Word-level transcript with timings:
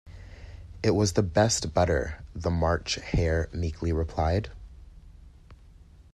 ‘It 0.81 0.95
was 0.95 1.13
the 1.13 1.21
best 1.21 1.75
butter,’ 1.75 2.23
the 2.33 2.49
March 2.49 2.95
Hare 2.95 3.47
meekly 3.53 3.93
replied. 3.93 4.49